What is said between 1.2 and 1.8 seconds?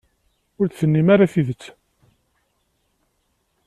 tidet.